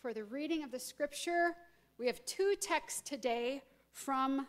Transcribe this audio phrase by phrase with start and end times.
[0.00, 1.54] for the reading of the scripture.
[1.98, 3.62] We have two texts today
[3.92, 4.46] from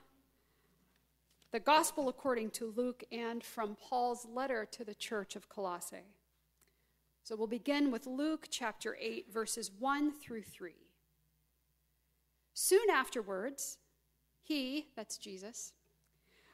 [1.52, 6.16] the Gospel according to Luke and from Paul's letter to the church of Colossae.
[7.24, 10.72] So we'll begin with Luke chapter 8, verses 1 through 3.
[12.54, 13.78] Soon afterwards,
[14.42, 15.74] he, that's Jesus,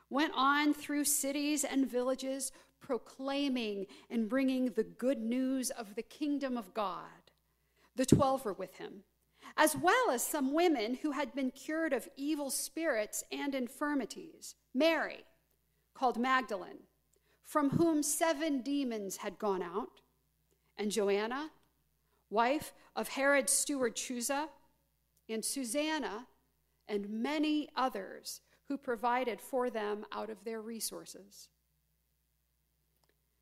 [0.09, 6.57] went on through cities and villages, proclaiming and bringing the good news of the kingdom
[6.57, 7.26] of God.
[7.97, 9.03] The twelve were with him,
[9.57, 14.53] as well as some women who had been cured of evil spirits and infirmities.
[14.71, 15.25] Mary,
[15.95, 16.83] called Magdalene,
[17.43, 20.01] from whom seven demons had gone out,
[20.77, 21.49] and Joanna,
[22.29, 24.49] wife of Herod's steward Chuza,
[25.27, 26.27] and Susanna,
[26.87, 31.49] and many others who provided for them out of their resources.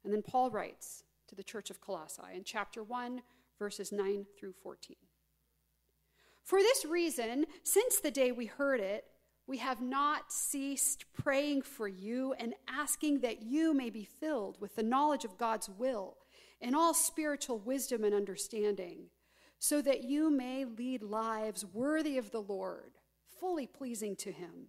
[0.05, 3.21] And then Paul writes to the church of Colossae in chapter 1,
[3.57, 4.95] verses 9 through 14.
[6.43, 9.05] For this reason, since the day we heard it,
[9.47, 14.75] we have not ceased praying for you and asking that you may be filled with
[14.75, 16.17] the knowledge of God's will
[16.61, 19.09] and all spiritual wisdom and understanding,
[19.59, 22.93] so that you may lead lives worthy of the Lord,
[23.39, 24.67] fully pleasing to Him,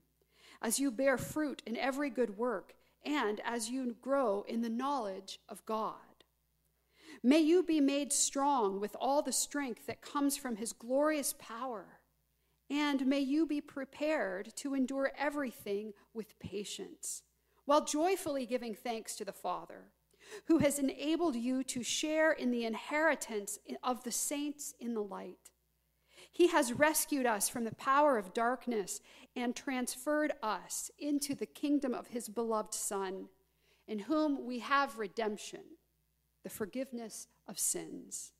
[0.60, 5.38] as you bear fruit in every good work and as you grow in the knowledge
[5.48, 5.94] of God.
[7.22, 12.00] May you be made strong with all the strength that comes from his glorious power,
[12.68, 17.22] and may you be prepared to endure everything with patience,
[17.64, 19.92] while joyfully giving thanks to the Father,
[20.46, 25.50] who has enabled you to share in the inheritance of the saints in the light.
[26.30, 29.00] He has rescued us from the power of darkness
[29.34, 33.28] and transferred us into the kingdom of his beloved Son,
[33.86, 35.62] in whom we have redemption,
[36.46, 38.30] the forgiveness of sins.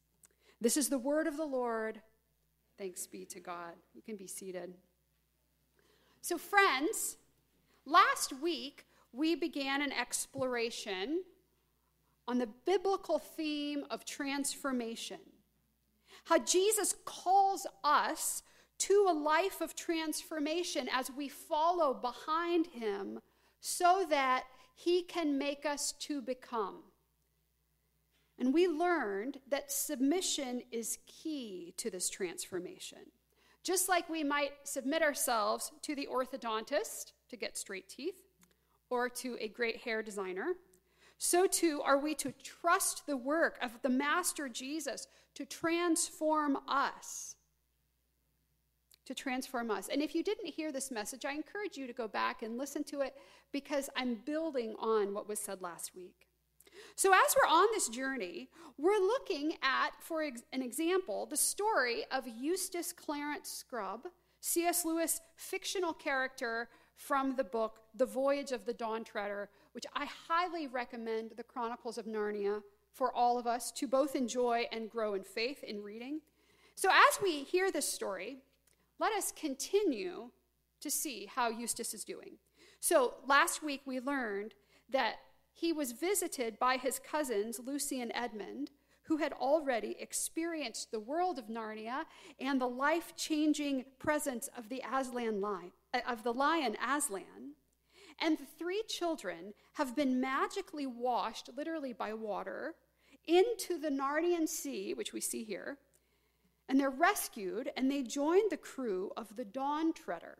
[0.60, 2.00] This is the word of the Lord.
[2.78, 3.72] Thanks be to God.
[3.94, 4.74] You can be seated.
[6.20, 7.16] So, friends,
[7.84, 11.24] last week we began an exploration
[12.28, 15.18] on the biblical theme of transformation
[16.26, 18.44] how Jesus calls us
[18.78, 23.18] to a life of transformation as we follow behind him
[23.60, 24.44] so that
[24.76, 26.82] he can make us to become.
[28.38, 32.98] And we learned that submission is key to this transformation.
[33.62, 38.22] Just like we might submit ourselves to the orthodontist to get straight teeth
[38.90, 40.54] or to a great hair designer,
[41.18, 47.36] so too are we to trust the work of the Master Jesus to transform us.
[49.06, 49.88] To transform us.
[49.88, 52.84] And if you didn't hear this message, I encourage you to go back and listen
[52.84, 53.14] to it
[53.50, 56.25] because I'm building on what was said last week.
[56.94, 58.48] So, as we're on this journey,
[58.78, 64.06] we're looking at, for an example, the story of Eustace Clarence Scrubb,
[64.40, 64.84] C.S.
[64.84, 70.66] Lewis' fictional character from the book The Voyage of the Dawn Treader, which I highly
[70.66, 75.22] recommend the Chronicles of Narnia for all of us to both enjoy and grow in
[75.22, 76.20] faith in reading.
[76.74, 78.38] So, as we hear this story,
[78.98, 80.30] let us continue
[80.80, 82.38] to see how Eustace is doing.
[82.80, 84.54] So, last week we learned
[84.90, 85.16] that
[85.56, 88.70] he was visited by his cousins, Lucy and Edmund,
[89.04, 92.04] who had already experienced the world of Narnia
[92.38, 97.54] and the life changing presence of the Aslan lion, uh, of the lion Aslan.
[98.20, 102.74] And the three children have been magically washed, literally by water,
[103.26, 105.78] into the Narnian Sea, which we see here,
[106.68, 110.36] and they're rescued and they join the crew of the Dawn Treader.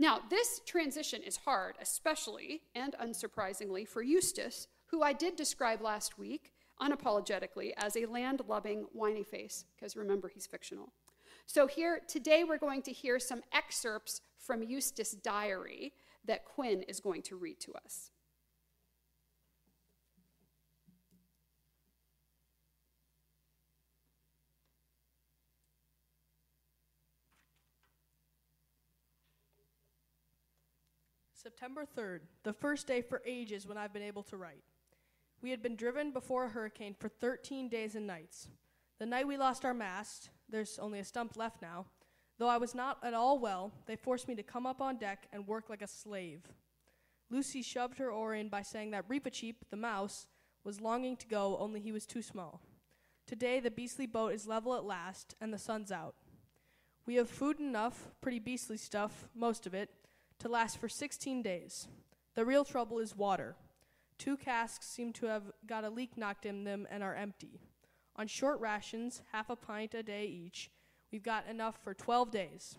[0.00, 6.18] Now, this transition is hard, especially and unsurprisingly for Eustace, who I did describe last
[6.18, 10.94] week unapologetically as a land loving whiny face, because remember, he's fictional.
[11.44, 15.92] So, here today we're going to hear some excerpts from Eustace's diary
[16.24, 18.10] that Quinn is going to read to us.
[31.42, 34.62] September 3rd, the first day for ages when I've been able to write.
[35.40, 38.48] We had been driven before a hurricane for 13 days and nights.
[38.98, 41.86] The night we lost our mast, there's only a stump left now,
[42.38, 45.28] though I was not at all well, they forced me to come up on deck
[45.32, 46.42] and work like a slave.
[47.30, 50.26] Lucy shoved her oar in by saying that Reepicheep, the mouse,
[50.62, 52.60] was longing to go, only he was too small.
[53.26, 56.16] Today the beastly boat is level at last, and the sun's out.
[57.06, 59.88] We have food enough, pretty beastly stuff, most of it,
[60.40, 61.88] to last for 16 days.
[62.34, 63.56] The real trouble is water.
[64.18, 67.60] Two casks seem to have got a leak knocked in them and are empty.
[68.16, 70.70] On short rations, half a pint a day each,
[71.10, 72.76] We've got enough for 12 days.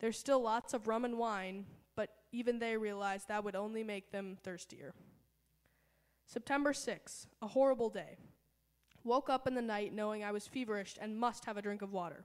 [0.00, 4.10] There's still lots of rum and wine, but even they realize that would only make
[4.10, 4.94] them thirstier.
[6.26, 8.16] September 6, a horrible day.
[9.04, 11.92] Woke up in the night knowing I was feverish and must have a drink of
[11.92, 12.24] water.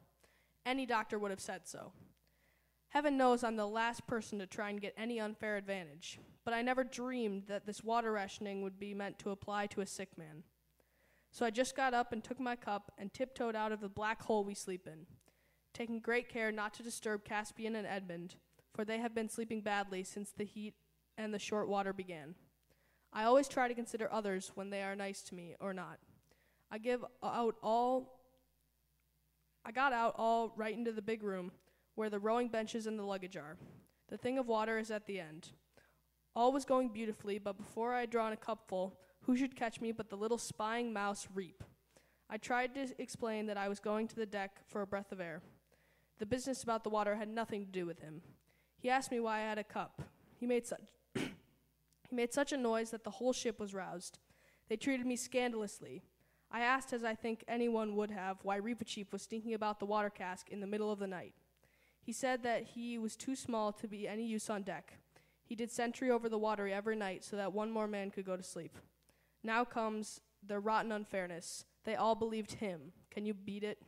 [0.65, 1.91] Any doctor would have said so.
[2.89, 6.61] Heaven knows I'm the last person to try and get any unfair advantage, but I
[6.61, 10.43] never dreamed that this water rationing would be meant to apply to a sick man.
[11.31, 14.23] So I just got up and took my cup and tiptoed out of the black
[14.23, 15.05] hole we sleep in,
[15.73, 18.35] taking great care not to disturb Caspian and Edmund,
[18.73, 20.73] for they have been sleeping badly since the heat
[21.17, 22.35] and the short water began.
[23.11, 25.99] I always try to consider others when they are nice to me or not.
[26.71, 28.13] I give out all
[29.65, 31.51] I got out all right into the big room
[31.97, 33.57] where the rowing benches and the luggage are.
[34.09, 35.49] The thing of water is at the end.
[36.35, 39.91] All was going beautifully, but before I had drawn a cupful, who should catch me
[39.91, 41.63] but the little spying mouse Reep?
[42.29, 45.19] I tried to explain that I was going to the deck for a breath of
[45.19, 45.41] air.
[46.19, 48.21] The business about the water had nothing to do with him.
[48.77, 50.03] He asked me why I had a cup.
[50.39, 50.81] He made such
[51.15, 54.19] he made such a noise that the whole ship was roused.
[54.69, 56.03] They treated me scandalously.
[56.51, 60.11] I asked, as I think anyone would have, why Reepicheep was stinking about the water
[60.11, 61.33] cask in the middle of the night.
[62.07, 64.93] He said that he was too small to be any use on deck.
[65.43, 68.37] He did sentry over the water every night so that one more man could go
[68.37, 68.77] to sleep.
[69.43, 71.65] Now comes the rotten unfairness.
[71.83, 72.93] They all believed him.
[73.11, 73.81] Can you beat it?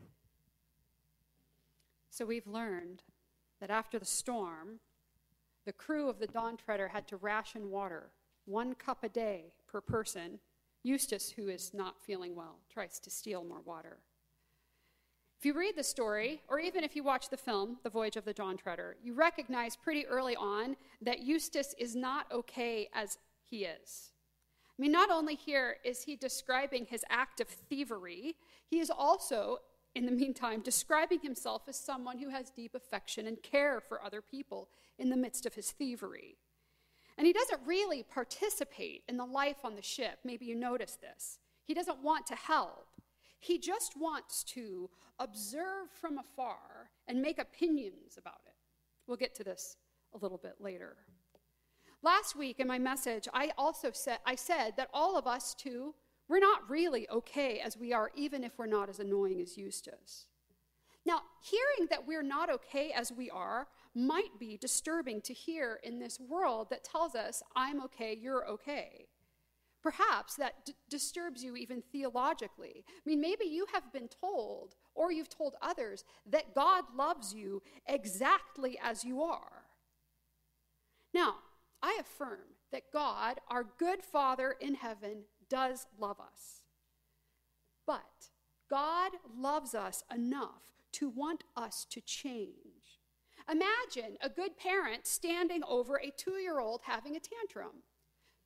[2.10, 3.04] So we've learned
[3.62, 4.82] that after the storm,
[5.66, 8.10] the crew of the Dawn Treader had to ration water,
[8.44, 10.40] one cup a day per person.
[10.84, 14.00] Eustace, who is not feeling well, tries to steal more water.
[15.40, 18.26] If you read the story, or even if you watch the film, The Voyage of
[18.26, 23.64] the Dawn Treader, you recognize pretty early on that Eustace is not okay as he
[23.64, 24.12] is.
[24.78, 28.36] I mean, not only here is he describing his act of thievery,
[28.70, 29.60] he is also,
[29.96, 34.22] in the meantime, describing himself as someone who has deep affection and care for other
[34.22, 36.36] people in the midst of his thievery.
[37.18, 40.20] And he doesn't really participate in the life on the ship.
[40.26, 41.40] Maybe you notice this.
[41.64, 42.89] He doesn't want to help.
[43.40, 48.54] He just wants to observe from afar and make opinions about it.
[49.08, 49.78] We'll get to this
[50.14, 50.98] a little bit later.
[52.02, 55.96] Last week in my message, I also said I said that all of us too,
[56.28, 60.28] we're not really okay as we are, even if we're not as annoying as Eustace.
[61.06, 66.00] Now, hearing that we're not okay as we are might be disturbing to hear in
[66.00, 69.08] this world that tells us, I'm okay, you're okay.
[69.82, 72.84] Perhaps that d- disturbs you even theologically.
[72.88, 77.62] I mean, maybe you have been told, or you've told others, that God loves you
[77.88, 79.64] exactly as you are.
[81.14, 81.36] Now,
[81.82, 86.62] I affirm that God, our good Father in heaven, does love us.
[87.88, 88.30] But
[88.70, 90.62] God loves us enough
[90.94, 93.00] to want us to change.
[93.50, 97.84] Imagine a good parent standing over a two year old having a tantrum.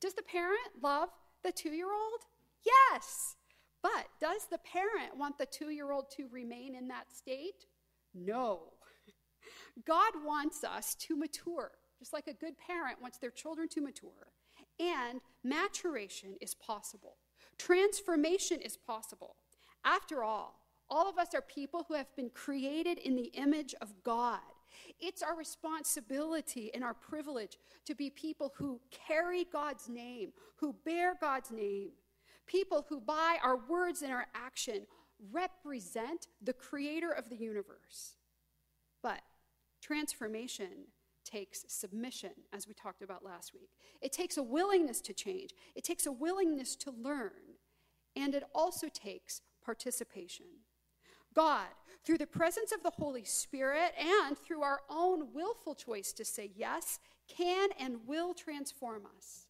[0.00, 1.10] Does the parent love
[1.44, 2.20] the two year old?
[2.64, 3.36] Yes.
[3.82, 7.66] But does the parent want the two year old to remain in that state?
[8.14, 8.72] No.
[9.86, 14.32] God wants us to mature, just like a good parent wants their children to mature.
[14.80, 17.16] And maturation is possible,
[17.58, 19.36] transformation is possible.
[19.84, 24.02] After all, all of us are people who have been created in the image of
[24.02, 24.40] God.
[25.00, 31.14] It's our responsibility and our privilege to be people who carry God's name, who bear
[31.20, 31.90] God's name,
[32.46, 34.86] people who, by our words and our action,
[35.32, 38.16] represent the creator of the universe.
[39.02, 39.22] But
[39.80, 40.88] transformation
[41.24, 43.70] takes submission, as we talked about last week.
[44.02, 47.58] It takes a willingness to change, it takes a willingness to learn,
[48.14, 50.46] and it also takes participation.
[51.34, 51.66] God,
[52.04, 56.50] through the presence of the Holy Spirit and through our own willful choice to say
[56.54, 56.98] yes,
[57.28, 59.46] can and will transform us.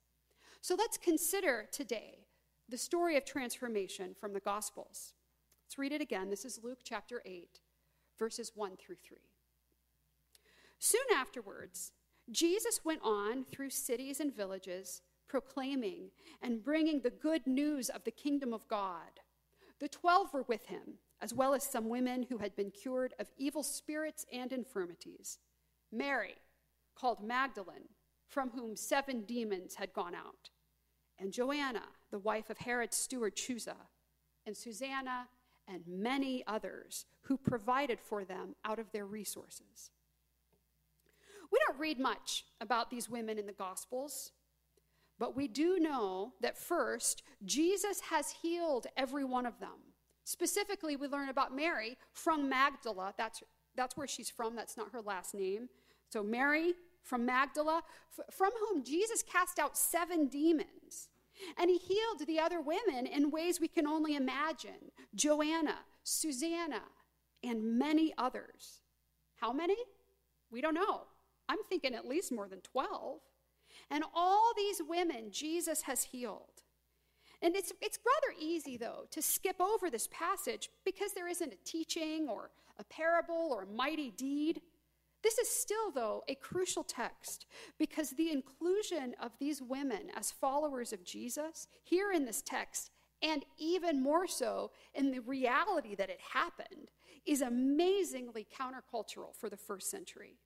[0.60, 2.26] So let's consider today
[2.68, 5.12] the story of transformation from the Gospels.
[5.64, 6.30] Let's read it again.
[6.30, 7.60] This is Luke chapter 8,
[8.18, 9.18] verses 1 through 3.
[10.78, 11.92] Soon afterwards,
[12.30, 16.10] Jesus went on through cities and villages, proclaiming
[16.40, 19.20] and bringing the good news of the kingdom of God.
[19.80, 23.30] The twelve were with him as well as some women who had been cured of
[23.38, 25.38] evil spirits and infirmities.
[25.90, 26.34] Mary,
[26.94, 27.88] called Magdalene,
[28.28, 30.50] from whom seven demons had gone out,
[31.18, 33.76] and Joanna, the wife of Herod's steward Chuza,
[34.44, 35.28] and Susanna,
[35.66, 39.92] and many others who provided for them out of their resources.
[41.50, 44.32] We don't read much about these women in the Gospels,
[45.18, 51.06] but we do know that first, Jesus has healed every one of them Specifically, we
[51.06, 53.14] learn about Mary from Magdala.
[53.16, 53.42] That's,
[53.76, 55.68] that's where she's from, that's not her last name.
[56.08, 57.82] So, Mary from Magdala,
[58.18, 61.08] f- from whom Jesus cast out seven demons.
[61.58, 66.82] And he healed the other women in ways we can only imagine Joanna, Susanna,
[67.42, 68.80] and many others.
[69.36, 69.76] How many?
[70.50, 71.02] We don't know.
[71.48, 73.20] I'm thinking at least more than 12.
[73.90, 76.62] And all these women Jesus has healed.
[77.44, 81.64] And it's, it's rather easy, though, to skip over this passage because there isn't a
[81.66, 84.62] teaching or a parable or a mighty deed.
[85.22, 87.44] This is still, though, a crucial text
[87.78, 93.44] because the inclusion of these women as followers of Jesus here in this text, and
[93.58, 96.92] even more so in the reality that it happened,
[97.26, 100.38] is amazingly countercultural for the first century.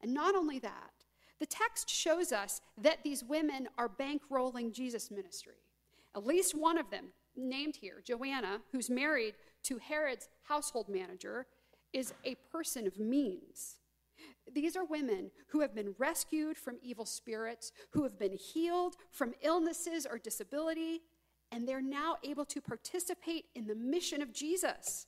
[0.00, 0.92] And not only that,
[1.40, 5.61] the text shows us that these women are bankrolling Jesus' ministry.
[6.14, 11.46] At least one of them, named here, Joanna, who's married to Herod's household manager,
[11.92, 13.78] is a person of means.
[14.52, 19.34] These are women who have been rescued from evil spirits, who have been healed from
[19.42, 21.02] illnesses or disability,
[21.50, 25.06] and they're now able to participate in the mission of Jesus,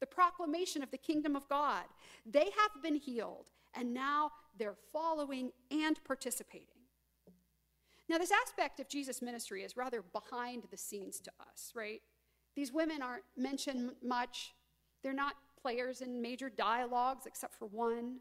[0.00, 1.84] the proclamation of the kingdom of God.
[2.24, 6.75] They have been healed, and now they're following and participating.
[8.08, 12.00] Now, this aspect of Jesus' ministry is rather behind the scenes to us, right?
[12.54, 14.54] These women aren't mentioned much.
[15.02, 18.18] They're not players in major dialogues except for one.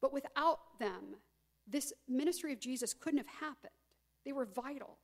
[0.00, 1.16] But without them,
[1.66, 3.72] this ministry of Jesus couldn't have happened.
[4.24, 4.98] They were vital.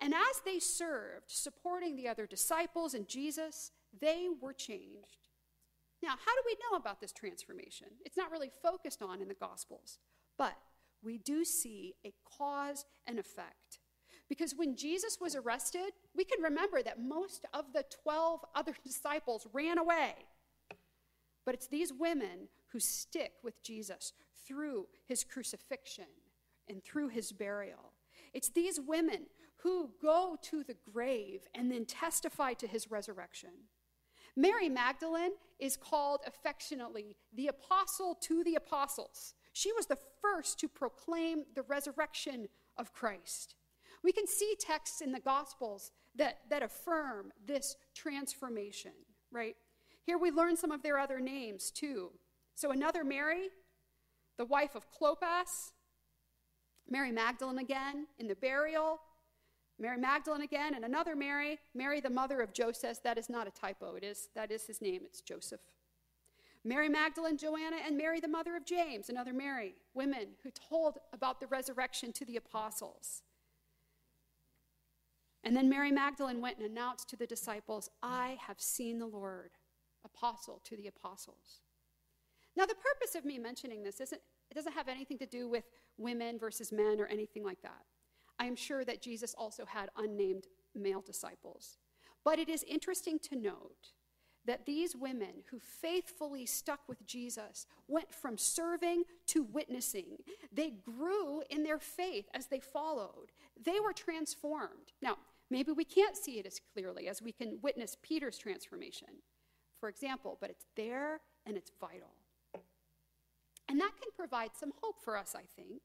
[0.00, 5.28] And as they served, supporting the other disciples and Jesus, they were changed.
[6.02, 7.86] Now, how do we know about this transformation?
[8.04, 9.98] It's not really focused on in the Gospels,
[10.36, 10.54] but
[11.02, 13.80] we do see a cause and effect.
[14.28, 19.46] Because when Jesus was arrested, we can remember that most of the 12 other disciples
[19.52, 20.14] ran away.
[21.44, 24.12] But it's these women who stick with Jesus
[24.46, 26.06] through his crucifixion
[26.68, 27.92] and through his burial.
[28.34, 29.26] It's these women
[29.62, 33.50] who go to the grave and then testify to his resurrection.
[34.36, 39.34] Mary Magdalene is called affectionately the apostle to the apostles.
[39.56, 43.54] She was the first to proclaim the resurrection of Christ.
[44.04, 48.90] We can see texts in the Gospels that, that affirm this transformation,
[49.32, 49.56] right?
[50.02, 52.10] Here we learn some of their other names too.
[52.54, 53.48] So another Mary,
[54.36, 55.72] the wife of Clopas,
[56.86, 59.00] Mary Magdalene again in the burial,
[59.78, 63.02] Mary Magdalene again, and another Mary, Mary the mother of Joseph.
[63.02, 63.94] That is not a typo.
[63.94, 65.00] It is that is his name.
[65.06, 65.60] It's Joseph.
[66.66, 71.38] Mary Magdalene, Joanna, and Mary the mother of James, another Mary, women who told about
[71.38, 73.22] the resurrection to the apostles.
[75.44, 79.52] And then Mary Magdalene went and announced to the disciples, I have seen the Lord,
[80.04, 81.60] apostle to the apostles.
[82.56, 84.20] Now, the purpose of me mentioning this isn't,
[84.50, 85.64] it doesn't have anything to do with
[85.98, 87.84] women versus men or anything like that.
[88.40, 91.78] I am sure that Jesus also had unnamed male disciples.
[92.24, 93.92] But it is interesting to note
[94.46, 100.18] that these women who faithfully stuck with Jesus went from serving to witnessing.
[100.52, 104.92] They grew in their faith as they followed, they were transformed.
[105.02, 105.18] Now,
[105.50, 109.08] maybe we can't see it as clearly as we can witness Peter's transformation,
[109.80, 112.14] for example, but it's there and it's vital.
[113.68, 115.82] And that can provide some hope for us, I think.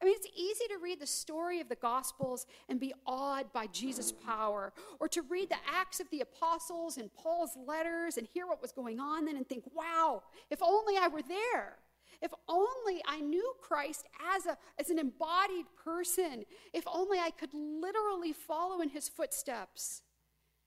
[0.00, 3.66] I mean, it's easy to read the story of the Gospels and be awed by
[3.66, 8.46] Jesus' power, or to read the Acts of the Apostles and Paul's letters and hear
[8.46, 11.76] what was going on then and think, wow, if only I were there.
[12.22, 16.44] If only I knew Christ as, a, as an embodied person.
[16.74, 20.02] If only I could literally follow in his footsteps.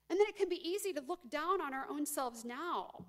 [0.10, 3.06] And then it can be easy to look down on our own selves now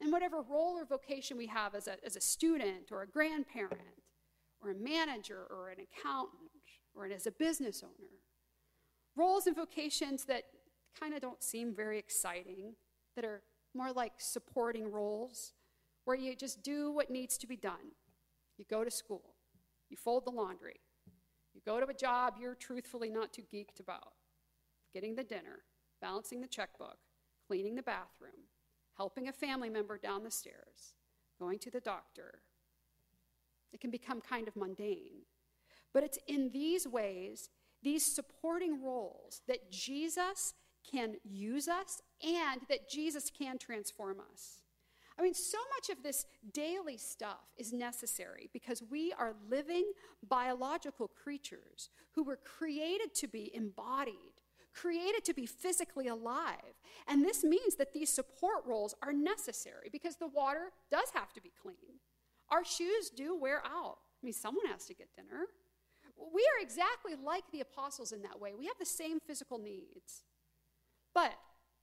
[0.00, 4.01] and whatever role or vocation we have as a, as a student or a grandparent
[4.62, 6.50] or a manager or an accountant
[6.94, 8.10] or as a business owner.
[9.16, 10.44] Roles and vocations that
[10.98, 12.74] kind of don't seem very exciting,
[13.16, 13.42] that are
[13.74, 15.52] more like supporting roles,
[16.04, 17.92] where you just do what needs to be done.
[18.58, 19.34] You go to school,
[19.88, 20.80] you fold the laundry,
[21.54, 24.12] you go to a job you're truthfully not too geeked about,
[24.92, 25.64] getting the dinner,
[26.00, 26.98] balancing the checkbook,
[27.46, 28.48] cleaning the bathroom,
[28.96, 30.94] helping a family member down the stairs,
[31.38, 32.42] going to the doctor.
[33.72, 35.26] It can become kind of mundane.
[35.92, 37.50] But it's in these ways,
[37.82, 40.54] these supporting roles, that Jesus
[40.90, 44.62] can use us and that Jesus can transform us.
[45.18, 49.92] I mean, so much of this daily stuff is necessary because we are living
[50.26, 54.40] biological creatures who were created to be embodied,
[54.72, 56.80] created to be physically alive.
[57.06, 61.42] And this means that these support roles are necessary because the water does have to
[61.42, 62.00] be clean.
[62.52, 63.96] Our shoes do wear out.
[64.22, 65.46] I mean, someone has to get dinner.
[66.16, 68.52] We are exactly like the apostles in that way.
[68.56, 70.22] We have the same physical needs.
[71.14, 71.32] But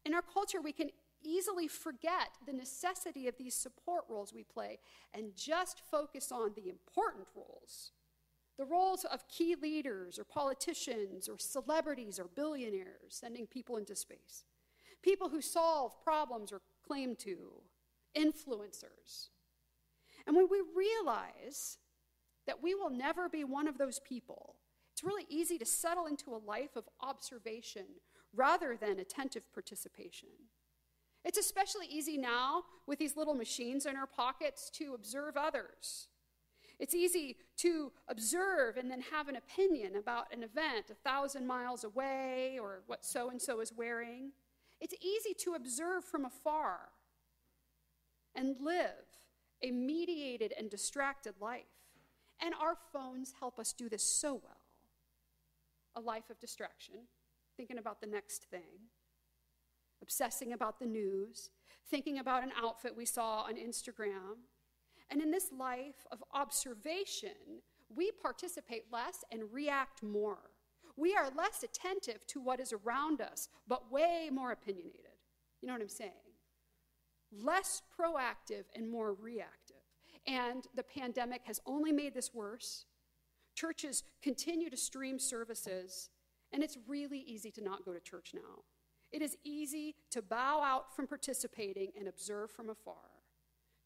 [0.06, 4.78] in our culture, we can easily forget the necessity of these support roles we play
[5.14, 7.92] and just focus on the important roles
[8.60, 14.44] the roles of key leaders or politicians or celebrities or billionaires sending people into space,
[15.02, 17.54] people who solve problems or claim to,
[18.18, 19.30] influencers.
[20.30, 21.80] And when we realize
[22.46, 24.58] that we will never be one of those people,
[24.94, 27.86] it's really easy to settle into a life of observation
[28.36, 30.30] rather than attentive participation.
[31.26, 36.10] It's especially easy now with these little machines in our pockets to observe others.
[36.78, 41.84] It's easy to observe and then have an opinion about an event a thousand miles
[41.84, 44.34] away or what so and so is wearing.
[44.80, 46.90] It's easy to observe from afar
[48.36, 49.19] and live
[49.62, 51.66] a mediated and distracted life.
[52.42, 54.62] And our phones help us do this so well.
[55.96, 56.96] A life of distraction,
[57.58, 58.88] thinking about the next thing,
[60.02, 61.50] obsessing about the news,
[61.90, 64.38] thinking about an outfit we saw on Instagram.
[65.10, 67.62] And in this life of observation,
[67.94, 70.52] we participate less and react more.
[70.96, 75.18] We are less attentive to what is around us, but way more opinionated.
[75.62, 76.12] You know what I'm saying?
[77.32, 79.76] Less proactive and more reactive.
[80.26, 82.86] And the pandemic has only made this worse.
[83.56, 86.10] Churches continue to stream services,
[86.52, 88.64] and it's really easy to not go to church now.
[89.12, 92.96] It is easy to bow out from participating and observe from afar,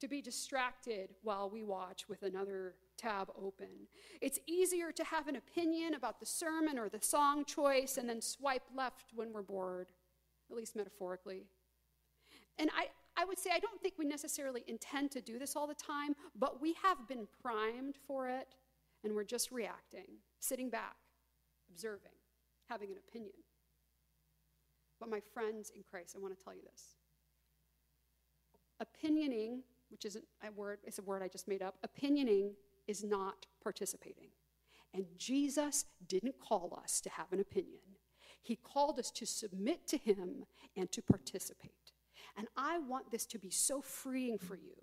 [0.02, 3.88] to be distracted while we watch with another tab open.
[4.22, 8.22] It's easier to have an opinion about the sermon or the song choice and then
[8.22, 9.88] swipe left when we're bored,
[10.52, 11.46] at least metaphorically.
[12.60, 15.68] And I, I would say I don't think we necessarily intend to do this all
[15.68, 18.56] the time, but we have been primed for it,
[19.04, 20.08] and we're just reacting,
[20.40, 20.96] sitting back,
[21.70, 22.12] observing,
[22.70, 23.36] having an opinion.
[25.00, 26.96] But, my friends in Christ, I want to tell you this.
[28.82, 29.60] Opinioning,
[29.90, 32.52] which isn't a word, it's a word I just made up, opinioning
[32.88, 34.30] is not participating.
[34.94, 37.82] And Jesus didn't call us to have an opinion,
[38.42, 41.83] He called us to submit to Him and to participate.
[42.38, 44.76] And I want this to be so freeing for you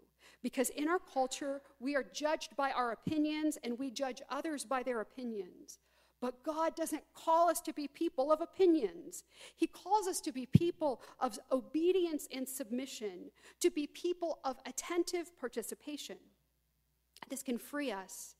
[0.42, 4.82] because in our culture, we are judged by our opinions and we judge others by
[4.82, 5.78] their opinions.
[6.20, 9.24] But God doesn't call us to be people of opinions.
[9.56, 15.38] He calls us to be people of obedience and submission, to be people of attentive
[15.38, 16.16] participation.
[17.30, 18.36] This can free us.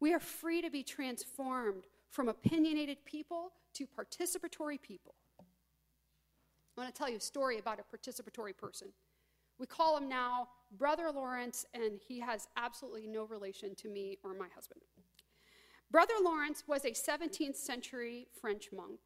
[0.00, 5.14] We are free to be transformed from opinionated people to participatory people.
[6.76, 8.88] I want to tell you a story about a participatory person.
[9.58, 14.34] We call him now Brother Lawrence, and he has absolutely no relation to me or
[14.34, 14.80] my husband.
[15.90, 19.00] Brother Lawrence was a 17th century French monk.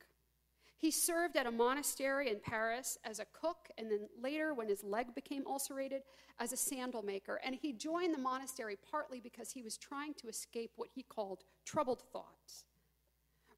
[0.77, 4.85] He served at a monastery in Paris as a cook, and then later, when his
[4.85, 6.03] leg became ulcerated,
[6.39, 7.41] as a sandal maker.
[7.45, 11.45] And he joined the monastery partly because he was trying to escape what he called
[11.65, 12.65] troubled thoughts.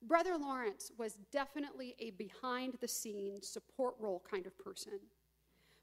[0.02, 5.00] Brother Lawrence was definitely a behind the scenes support role kind of person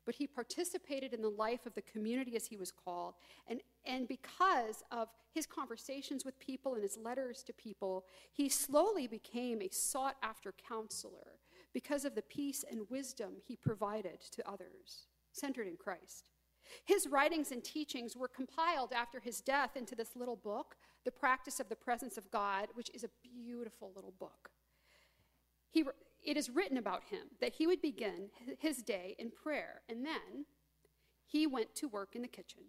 [0.06, 3.16] but he participated in the life of the community as he was called.
[3.48, 9.08] And, and because of his conversations with people and his letters to people, he slowly
[9.08, 11.40] became a sought after counselor
[11.74, 16.30] because of the peace and wisdom he provided to others, centered in Christ.
[16.86, 21.60] His writings and teachings were compiled after his death into this little book, The Practice
[21.60, 24.52] of the Presence of God, which is a beautiful little book.
[25.70, 25.84] He,
[26.24, 30.46] it is written about him that he would begin his day in prayer, and then
[31.26, 32.64] he went to work in the kitchen.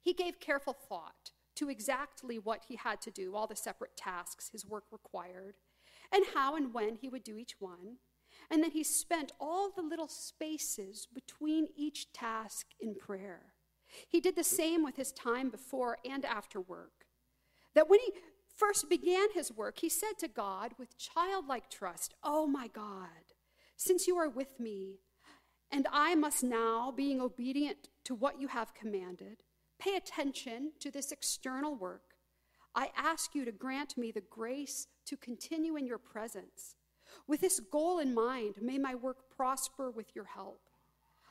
[0.00, 4.50] He gave careful thought to exactly what he had to do, all the separate tasks
[4.50, 5.56] his work required,
[6.12, 7.96] and how and when he would do each one.
[8.52, 13.54] And then he spent all the little spaces between each task in prayer.
[14.08, 17.06] He did the same with his time before and after work.
[17.74, 18.12] That when he
[18.54, 23.32] first began his work, he said to God with childlike trust, Oh my God,
[23.78, 24.98] since you are with me,
[25.70, 29.38] and I must now, being obedient to what you have commanded,
[29.78, 32.02] pay attention to this external work,
[32.74, 36.74] I ask you to grant me the grace to continue in your presence.
[37.26, 40.60] With this goal in mind, may my work prosper with your help.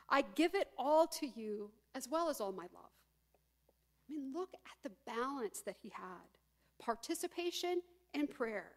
[0.08, 2.92] I give it all to you as well as all my love.
[4.08, 6.28] I mean, look at the balance that he had
[6.78, 7.80] participation
[8.12, 8.72] and prayer.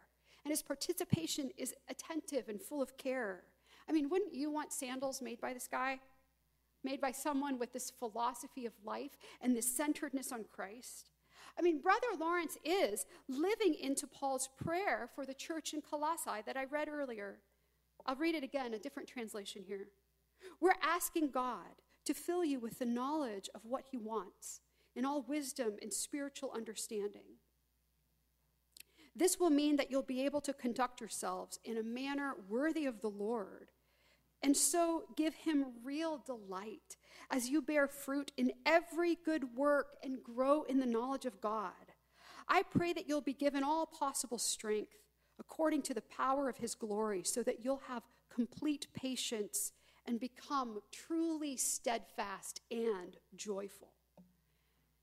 [0.46, 3.42] and his participation is attentive and full of care.
[3.88, 5.98] I mean, wouldn't you want sandals made by this guy?
[6.84, 11.10] Made by someone with this philosophy of life and this centeredness on Christ?
[11.58, 16.56] I mean, Brother Lawrence is living into Paul's prayer for the church in Colossae that
[16.56, 17.38] I read earlier.
[18.04, 19.88] I'll read it again, a different translation here.
[20.60, 24.60] We're asking God to fill you with the knowledge of what he wants
[24.94, 27.38] in all wisdom and spiritual understanding.
[29.14, 33.00] This will mean that you'll be able to conduct yourselves in a manner worthy of
[33.00, 33.70] the Lord,
[34.46, 36.96] and so give him real delight
[37.32, 41.72] as you bear fruit in every good work and grow in the knowledge of God.
[42.46, 44.92] I pray that you'll be given all possible strength
[45.40, 49.72] according to the power of his glory, so that you'll have complete patience
[50.06, 53.94] and become truly steadfast and joyful.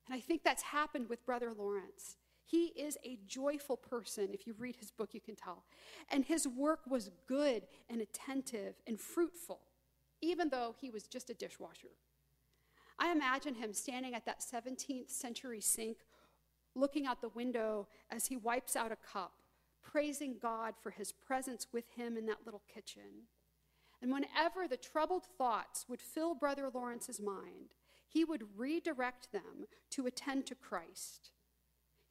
[0.06, 2.16] And I think that's happened with Brother Lawrence.
[2.54, 4.28] He is a joyful person.
[4.32, 5.64] If you read his book, you can tell.
[6.08, 9.58] And his work was good and attentive and fruitful,
[10.20, 11.96] even though he was just a dishwasher.
[12.96, 15.96] I imagine him standing at that 17th century sink,
[16.76, 19.32] looking out the window as he wipes out a cup,
[19.82, 23.26] praising God for his presence with him in that little kitchen.
[24.00, 27.74] And whenever the troubled thoughts would fill Brother Lawrence's mind,
[28.06, 31.32] he would redirect them to attend to Christ.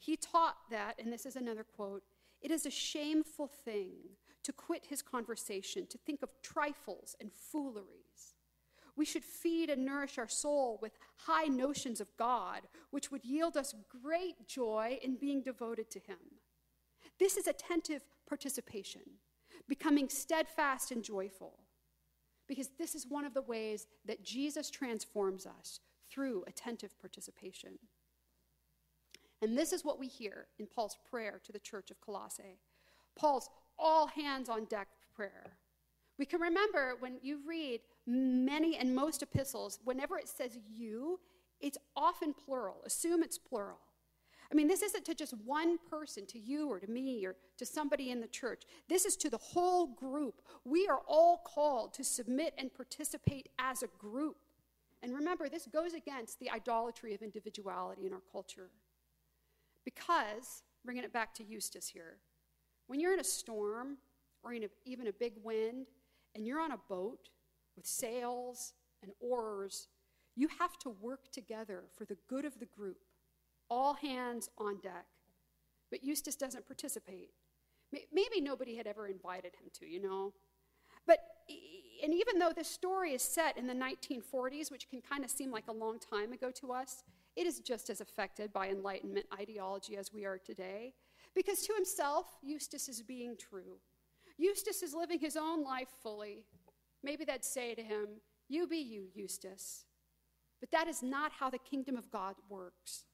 [0.04, 2.04] He taught that, and this is another quote
[2.42, 3.94] it is a shameful thing
[4.44, 8.36] to quit his conversation, to think of trifles and fooleries.
[8.98, 13.56] We should feed and nourish our soul with high notions of God, which would yield
[13.56, 16.20] us great joy in being devoted to Him.
[17.18, 19.02] This is attentive participation,
[19.70, 21.60] becoming steadfast and joyful,
[22.48, 25.80] because this is one of the ways that Jesus transforms us
[26.12, 27.80] through attentive participation.
[29.44, 32.58] And this is what we hear in Paul's prayer to the church of Colossae
[33.16, 35.58] Paul's all hands on deck prayer.
[36.18, 41.20] We can remember when you read many and most epistles, whenever it says you,
[41.60, 42.78] it's often plural.
[42.86, 43.80] Assume it's plural.
[44.52, 47.66] I mean, this isn't to just one person, to you or to me or to
[47.66, 48.64] somebody in the church.
[48.88, 50.42] This is to the whole group.
[50.66, 54.38] We are all called to submit and participate as a group.
[55.04, 58.70] And remember, this goes against the idolatry of individuality in our culture.
[59.86, 62.18] Because, bringing it back to Eustace here,
[62.88, 63.98] when you're in a storm
[64.44, 65.88] or a, even a big wind
[66.36, 67.30] and you're on a boat
[67.76, 69.88] with sails and oars,
[70.36, 73.06] you have to work together for the good of the group,
[73.70, 75.06] all hands on deck.
[75.92, 77.30] But Eustace doesn't participate.
[78.12, 80.34] Maybe nobody had ever invited him to, you know.
[81.06, 81.20] But
[82.04, 85.52] and even though this story is set in the 1940s, which can kind of seem
[85.52, 87.04] like a long time ago to us,
[87.36, 90.94] it is just as affected by Enlightenment ideology as we are today.
[91.36, 93.80] Because to himself, Eustace is being true.
[94.38, 96.44] Eustace is living his own life fully.
[97.04, 98.08] Maybe they'd say to him,
[98.50, 99.86] You be you, Eustace.
[100.60, 103.06] But that is not how the kingdom of God works.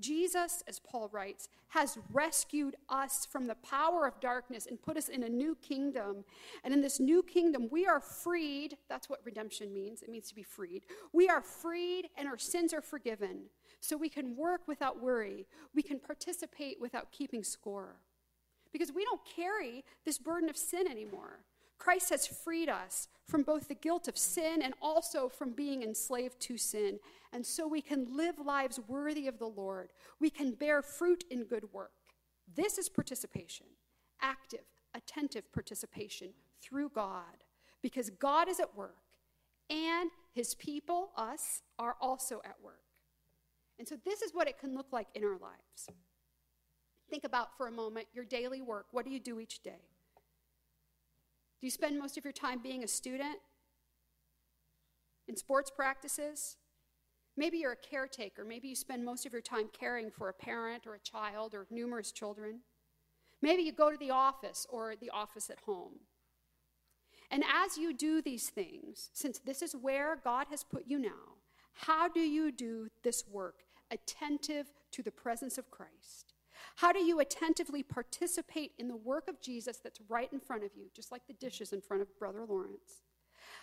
[0.00, 5.08] Jesus, as Paul writes, has rescued us from the power of darkness and put us
[5.08, 6.24] in a new kingdom.
[6.64, 8.76] And in this new kingdom, we are freed.
[8.88, 10.02] That's what redemption means.
[10.02, 10.84] It means to be freed.
[11.12, 13.46] We are freed and our sins are forgiven.
[13.80, 15.46] So we can work without worry.
[15.74, 17.96] We can participate without keeping score.
[18.72, 21.44] Because we don't carry this burden of sin anymore.
[21.78, 26.40] Christ has freed us from both the guilt of sin and also from being enslaved
[26.40, 26.98] to sin.
[27.32, 29.90] And so we can live lives worthy of the Lord.
[30.20, 31.92] We can bear fruit in good work.
[32.52, 33.66] This is participation,
[34.20, 34.64] active,
[34.94, 37.44] attentive participation through God,
[37.82, 38.96] because God is at work
[39.70, 42.80] and his people, us, are also at work.
[43.78, 45.88] And so this is what it can look like in our lives.
[47.08, 48.86] Think about for a moment your daily work.
[48.90, 49.82] What do you do each day?
[51.60, 53.38] Do you spend most of your time being a student?
[55.26, 56.56] In sports practices?
[57.36, 58.44] Maybe you're a caretaker.
[58.44, 61.66] Maybe you spend most of your time caring for a parent or a child or
[61.70, 62.60] numerous children.
[63.40, 66.00] Maybe you go to the office or the office at home.
[67.30, 71.36] And as you do these things, since this is where God has put you now,
[71.72, 76.34] how do you do this work attentive to the presence of Christ?
[76.76, 80.70] How do you attentively participate in the work of Jesus that's right in front of
[80.76, 83.02] you, just like the dishes in front of Brother Lawrence?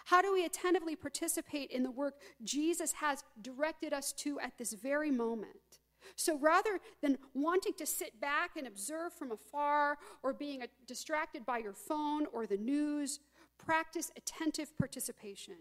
[0.05, 4.73] How do we attentively participate in the work Jesus has directed us to at this
[4.73, 5.79] very moment?
[6.15, 11.45] So rather than wanting to sit back and observe from afar or being uh, distracted
[11.45, 13.19] by your phone or the news,
[13.57, 15.55] practice attentive participation.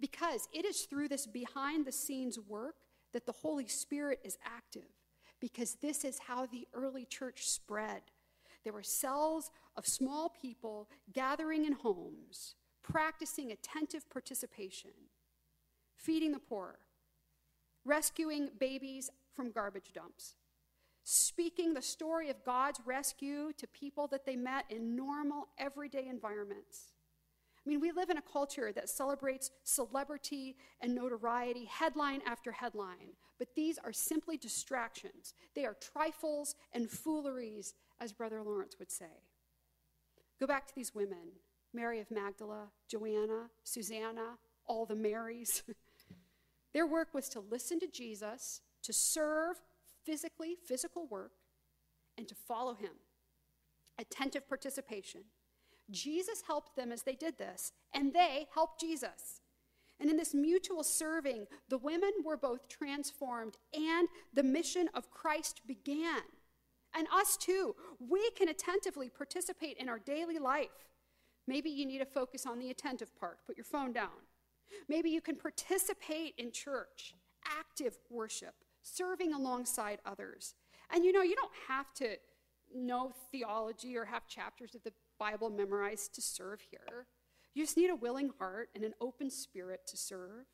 [0.00, 2.76] Because it is through this behind the scenes work
[3.14, 4.90] that the Holy Spirit is active
[5.40, 8.02] because this is how the early church spread.
[8.64, 14.90] There were cells of small people gathering in homes, practicing attentive participation,
[15.96, 16.78] feeding the poor,
[17.84, 20.34] rescuing babies from garbage dumps,
[21.04, 26.93] speaking the story of God's rescue to people that they met in normal, everyday environments.
[27.64, 33.16] I mean, we live in a culture that celebrates celebrity and notoriety, headline after headline,
[33.38, 35.32] but these are simply distractions.
[35.54, 39.22] They are trifles and fooleries, as Brother Lawrence would say.
[40.38, 41.32] Go back to these women
[41.72, 45.62] Mary of Magdala, Joanna, Susanna, all the Marys.
[46.72, 49.60] Their work was to listen to Jesus, to serve
[50.04, 51.32] physically, physical work,
[52.16, 52.92] and to follow him.
[53.98, 55.22] Attentive participation.
[55.90, 59.40] Jesus helped them as they did this, and they helped Jesus.
[60.00, 65.60] And in this mutual serving, the women were both transformed and the mission of Christ
[65.66, 66.22] began.
[66.96, 70.68] And us too, we can attentively participate in our daily life.
[71.46, 74.26] Maybe you need to focus on the attentive part, put your phone down.
[74.88, 77.14] Maybe you can participate in church,
[77.46, 80.54] active worship, serving alongside others.
[80.92, 82.16] And you know, you don't have to
[82.74, 87.06] know theology or have chapters of the Bible memorized to serve here.
[87.54, 90.46] You just need a willing heart and an open spirit to serve.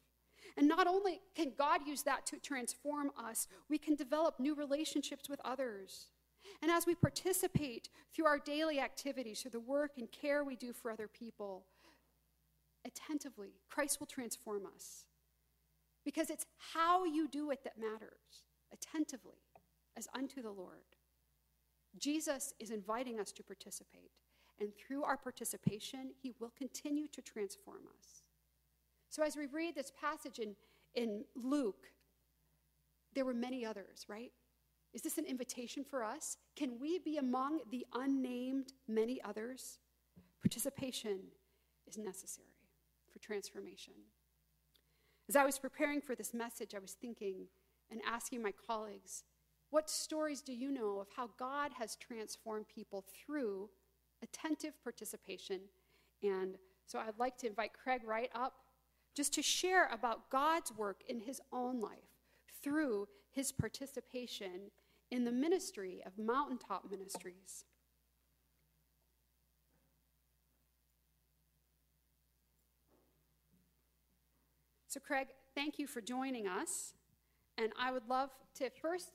[0.56, 5.28] And not only can God use that to transform us, we can develop new relationships
[5.28, 6.08] with others.
[6.62, 10.72] And as we participate through our daily activities, through the work and care we do
[10.72, 11.64] for other people,
[12.84, 15.04] attentively, Christ will transform us.
[16.04, 19.36] Because it's how you do it that matters, attentively,
[19.96, 20.96] as unto the Lord.
[21.98, 24.12] Jesus is inviting us to participate,
[24.60, 28.22] and through our participation, he will continue to transform us.
[29.08, 30.54] So, as we read this passage in,
[30.94, 31.86] in Luke,
[33.14, 34.32] there were many others, right?
[34.92, 36.36] Is this an invitation for us?
[36.56, 39.78] Can we be among the unnamed many others?
[40.42, 41.18] Participation
[41.86, 42.46] is necessary
[43.12, 43.94] for transformation.
[45.28, 47.46] As I was preparing for this message, I was thinking
[47.90, 49.24] and asking my colleagues,
[49.70, 53.70] what stories do you know of how God has transformed people through
[54.22, 55.60] attentive participation?
[56.22, 56.56] And
[56.86, 58.54] so I'd like to invite Craig Wright up
[59.14, 61.98] just to share about God's work in his own life
[62.62, 64.70] through his participation
[65.10, 67.64] in the ministry of Mountaintop Ministries.
[74.86, 76.94] So, Craig, thank you for joining us.
[77.56, 79.10] And I would love to first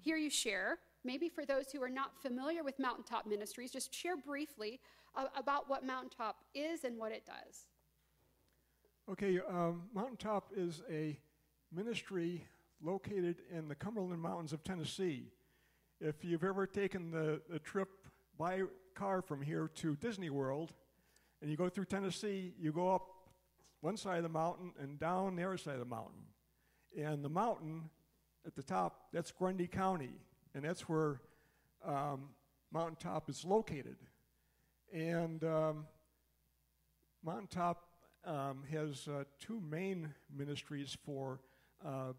[0.00, 4.16] hear you share, maybe for those who are not familiar with Mountaintop Ministries, just share
[4.16, 4.80] briefly
[5.16, 7.66] uh, about what Mountaintop is and what it does.
[9.10, 11.18] Okay, um, Mountaintop is a
[11.72, 12.44] ministry
[12.82, 15.32] located in the Cumberland Mountains of Tennessee.
[16.00, 17.88] If you've ever taken the, the trip
[18.38, 18.62] by
[18.94, 20.72] car from here to Disney World
[21.40, 23.06] and you go through Tennessee, you go up
[23.80, 26.22] one side of the mountain and down the other side of the mountain.
[26.96, 27.90] And the mountain
[28.46, 30.20] at the top, that's Grundy County,
[30.58, 31.20] and that's where
[31.86, 32.30] um,
[32.72, 33.94] Mountaintop is located.
[34.92, 35.86] And um,
[37.24, 37.84] Mountaintop
[38.24, 41.38] um, has uh, two main ministries for
[41.86, 42.12] uh,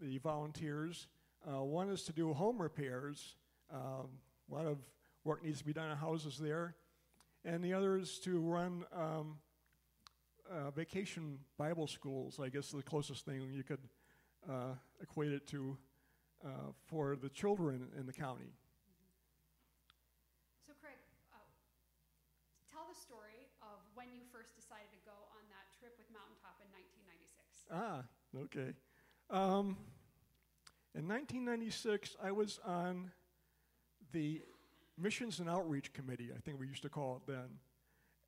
[0.00, 1.08] the volunteers.
[1.44, 3.34] Uh, one is to do home repairs.
[3.74, 4.06] Um,
[4.48, 4.78] a lot of
[5.24, 6.76] work needs to be done on houses there.
[7.44, 9.38] And the other is to run um,
[10.48, 13.80] uh, vacation Bible schools, I guess the closest thing you could
[14.48, 15.76] uh, equate it to
[16.44, 18.52] uh, for the children in the county.
[20.66, 20.98] So, Craig,
[21.32, 21.38] uh,
[22.72, 26.58] tell the story of when you first decided to go on that trip with Mountaintop
[26.62, 27.66] in 1996.
[27.70, 28.02] Ah,
[28.46, 28.74] okay.
[29.30, 29.76] Um,
[30.94, 33.10] in 1996, I was on
[34.12, 34.42] the
[34.96, 37.48] Missions and Outreach Committee, I think we used to call it then.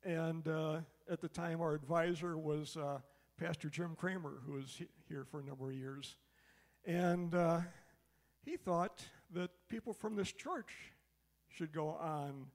[0.03, 2.99] And uh, at the time, our advisor was uh,
[3.37, 6.15] Pastor Jim Kramer, who was he- here for a number of years.
[6.85, 7.61] And uh,
[8.43, 10.73] he thought that people from this church
[11.49, 12.47] should go on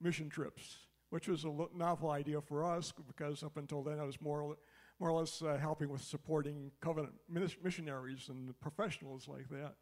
[0.00, 0.78] mission trips,
[1.10, 4.56] which was a novel idea for us because up until then I was more,
[4.98, 7.14] more or less uh, helping with supporting covenant
[7.62, 9.74] missionaries and professionals like that.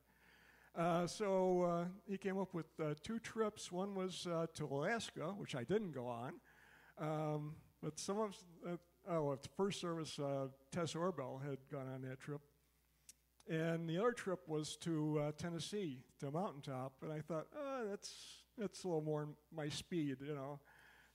[0.76, 3.72] Uh, so uh, he came up with uh, two trips.
[3.72, 6.34] One was uh, to Alaska, which I didn't go on,
[7.00, 8.76] um, but some of, uh,
[9.08, 10.20] oh, at the first service,
[10.70, 12.40] Tess Orbell had gone on that trip.
[13.48, 16.92] And the other trip was to uh, Tennessee, to Mountaintop.
[17.00, 20.60] And I thought, oh, that's, that's a little more my speed, you know.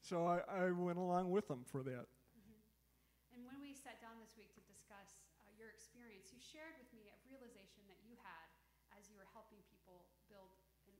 [0.01, 2.09] So I, I went along with them for that.
[2.09, 3.37] Mm-hmm.
[3.37, 6.89] And when we sat down this week to discuss uh, your experience, you shared with
[6.89, 8.49] me a realization that you had
[8.97, 10.57] as you were helping people build
[10.89, 10.97] and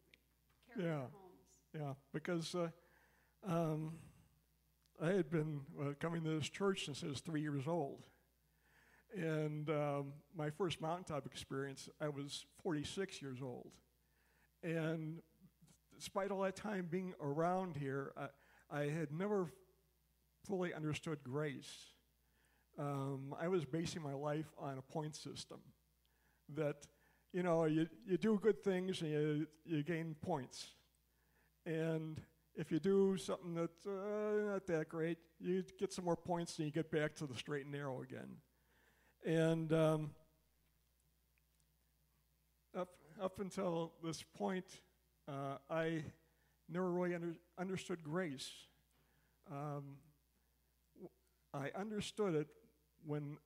[0.70, 1.10] care yeah.
[1.10, 1.50] homes.
[1.74, 2.70] Yeah, because uh,
[3.42, 3.98] um,
[5.02, 8.06] I had been uh, coming to this church since I was three years old.
[9.16, 13.72] And um, my first mountaintop experience, I was 46 years old.
[14.64, 15.22] And
[15.96, 19.48] despite all that time being around here, I, I had never
[20.48, 21.72] fully understood grace.
[22.80, 25.60] Um, I was basing my life on a point system
[26.56, 26.88] that,
[27.34, 30.70] you know, you, you do good things and you, you gain points.
[31.66, 32.20] And
[32.56, 36.66] if you do something that's uh, not that great, you get some more points and
[36.66, 38.38] you get back to the straight and narrow again.
[39.26, 40.10] And um,
[42.78, 42.90] up,
[43.22, 44.66] up until this point,
[45.30, 46.04] uh, I
[46.70, 48.50] never really under, understood grace.
[49.50, 49.98] Um,
[51.54, 52.48] I understood it
[53.06, 53.38] when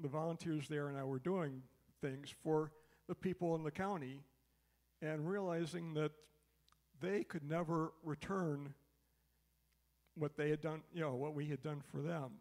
[0.00, 1.62] the volunteers there and I were doing
[2.00, 2.72] things for
[3.08, 4.22] the people in the county
[5.00, 6.12] and realizing that
[7.00, 8.74] they could never return
[10.16, 12.32] what they had done, you know, what we had done for them.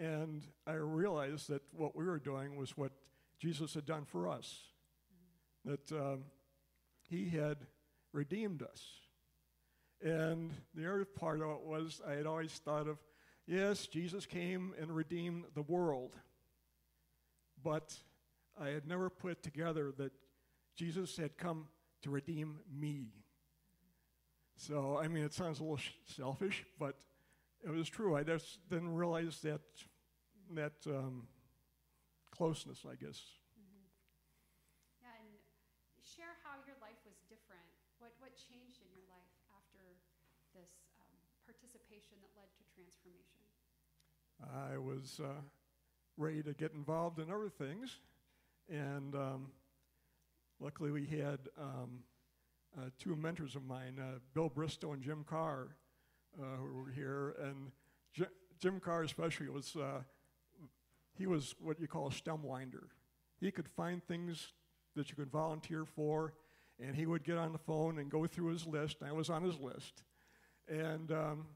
[0.00, 2.92] And I realized that what we were doing was what
[3.38, 4.62] Jesus had done for us,
[5.66, 6.24] that um,
[7.10, 7.58] he had
[8.14, 8.82] redeemed us.
[10.02, 12.96] And the other part of it was I had always thought of,
[13.46, 16.16] yes, Jesus came and redeemed the world.
[17.62, 17.94] But
[18.58, 20.12] I had never put together that
[20.76, 21.66] Jesus had come
[22.00, 23.08] to redeem me.
[24.56, 26.96] So, I mean, it sounds a little selfish, but
[27.62, 28.16] it was true.
[28.16, 29.60] I just didn't realize that
[30.54, 31.28] that um,
[32.30, 33.20] closeness, I guess.
[33.54, 33.86] Mm-hmm.
[35.02, 35.30] Yeah, and
[36.02, 37.66] share how your life was different.
[37.98, 39.82] What what changed in your life after
[40.56, 43.44] this um, participation that led to transformation?
[44.40, 45.44] I was uh,
[46.16, 48.00] ready to get involved in other things,
[48.68, 49.52] and um,
[50.58, 52.00] luckily we had um,
[52.78, 55.76] uh, two mentors of mine, uh, Bill Bristow and Jim Carr,
[56.40, 57.70] uh, who were here, and
[58.14, 60.02] J- Jim Carr especially was uh,
[61.16, 62.88] he was what you call a stem winder.
[63.40, 64.52] He could find things
[64.96, 66.34] that you could volunteer for,
[66.78, 68.98] and he would get on the phone and go through his list.
[69.02, 70.02] I was on his list,
[70.68, 71.46] and um,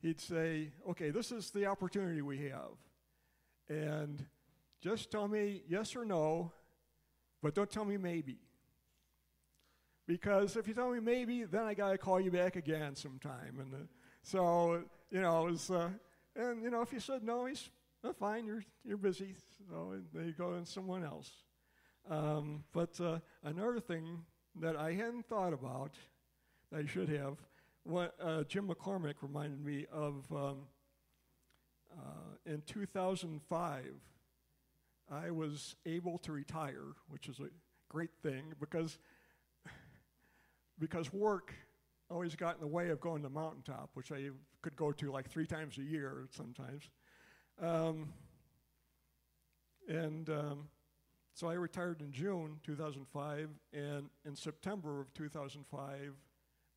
[0.00, 2.76] he'd say, "Okay, this is the opportunity we have,
[3.68, 4.24] and
[4.80, 6.52] just tell me yes or no,
[7.42, 8.38] but don't tell me maybe."
[10.06, 13.58] Because if you tell me maybe, then I got to call you back again sometime.
[13.58, 13.78] And uh,
[14.22, 15.88] so, you know, was, uh,
[16.36, 17.68] and, you know, if you said no, he's
[18.06, 19.34] oh, fine, you're, you're busy.
[19.68, 21.30] So they go to someone else.
[22.08, 24.22] Um, but uh, another thing
[24.60, 25.94] that I hadn't thought about,
[26.70, 27.36] that I should have,
[27.82, 30.58] what uh, Jim McCormick reminded me of um,
[31.92, 33.84] uh, in 2005,
[35.10, 37.48] I was able to retire, which is a
[37.88, 38.98] great thing because
[40.78, 41.54] because work
[42.10, 44.28] always got in the way of going to mountaintop, which I
[44.62, 46.90] could go to like three times a year sometimes.
[47.62, 48.08] Um,
[49.88, 50.68] and um,
[51.32, 56.12] so I retired in June 2005, and in September of 2005,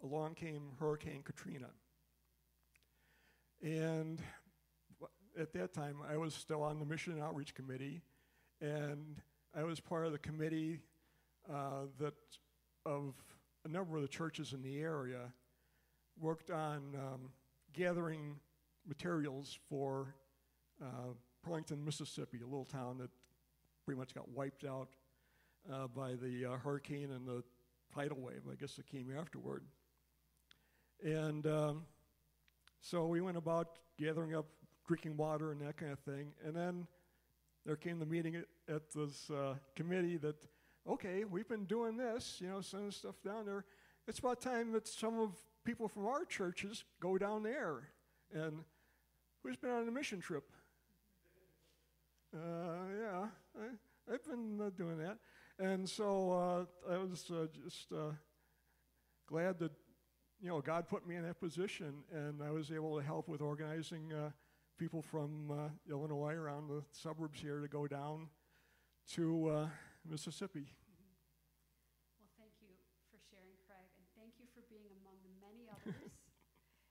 [0.03, 1.69] along came Hurricane Katrina.
[3.61, 4.21] And
[5.37, 8.01] at that time, I was still on the Mission and Outreach Committee,
[8.61, 9.17] and
[9.55, 10.79] I was part of the committee
[11.49, 12.13] uh, that
[12.85, 13.15] of
[13.65, 15.33] a number of the churches in the area
[16.17, 17.31] worked on um,
[17.73, 18.35] gathering
[18.87, 20.15] materials for
[20.81, 21.13] uh,
[21.47, 23.09] Pearlington, Mississippi, a little town that
[23.85, 24.89] pretty much got wiped out
[25.71, 27.43] uh, by the uh, hurricane and the
[27.93, 29.63] tidal wave, I guess, that came afterward.
[31.03, 31.83] And um,
[32.81, 34.45] so we went about gathering up
[34.87, 36.33] drinking water and that kind of thing.
[36.45, 36.87] And then
[37.65, 40.35] there came the meeting at, at this uh, committee that
[40.87, 43.65] okay, we've been doing this, you know, sending stuff down there.
[44.07, 45.31] It's about time that some of
[45.63, 47.89] people from our churches go down there.
[48.33, 48.63] And
[49.43, 50.49] who's been on a mission trip?
[52.33, 52.39] Uh,
[52.99, 53.27] yeah,
[53.59, 55.17] I, have been uh, doing that.
[55.57, 56.31] And so
[56.87, 57.23] uh, I was
[57.63, 57.87] just
[59.27, 59.71] glad that,
[60.41, 63.41] you know, God put me in that position and I was able to help with
[63.41, 64.12] organizing
[64.77, 68.27] people from Illinois around the suburbs here to go down
[69.13, 69.67] to
[70.08, 70.71] Mississippi.
[72.17, 72.73] Well, thank you
[73.12, 76.17] for sharing, Craig, and thank you for being among the many others.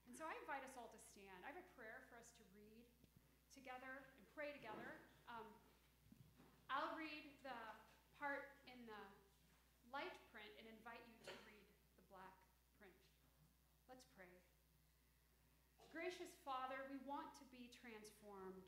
[0.07, 1.35] and so I invite us all to stand.
[1.41, 2.85] I have a prayer for us to read
[3.51, 5.03] together and pray together.
[5.27, 5.47] Um,
[6.69, 7.59] I'll read the
[8.15, 9.03] part in the
[9.89, 12.39] light print and invite you to read the black
[12.77, 12.95] print.
[13.89, 14.31] Let's pray.
[15.89, 18.63] Gracious Father, we want to be transformed.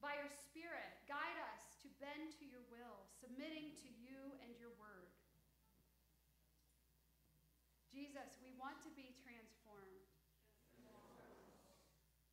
[0.00, 1.60] By your Spirit, guide us
[2.00, 5.12] bend to your will, submitting to you and your word.
[7.92, 10.08] Jesus, we to be transformed.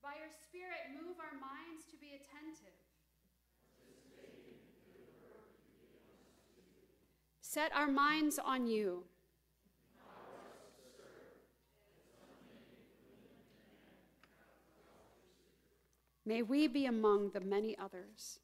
[0.02, 2.76] By your Spirit, move our minds to be attentive.
[7.42, 9.04] Set our minds on you.
[16.26, 18.40] May we be among the many others.